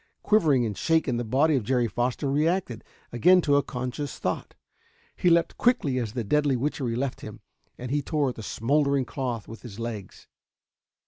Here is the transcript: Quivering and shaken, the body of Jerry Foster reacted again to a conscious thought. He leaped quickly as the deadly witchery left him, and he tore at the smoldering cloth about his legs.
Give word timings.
Quivering 0.23 0.65
and 0.65 0.75
shaken, 0.75 1.17
the 1.17 1.23
body 1.23 1.55
of 1.55 1.63
Jerry 1.63 1.87
Foster 1.87 2.27
reacted 2.27 2.83
again 3.13 3.39
to 3.41 3.55
a 3.55 3.61
conscious 3.61 4.17
thought. 4.17 4.55
He 5.15 5.29
leaped 5.29 5.59
quickly 5.59 5.99
as 5.99 6.13
the 6.13 6.23
deadly 6.23 6.55
witchery 6.55 6.95
left 6.95 7.21
him, 7.21 7.39
and 7.77 7.91
he 7.91 8.01
tore 8.01 8.29
at 8.29 8.33
the 8.35 8.41
smoldering 8.41 9.05
cloth 9.05 9.45
about 9.45 9.59
his 9.59 9.79
legs. 9.79 10.25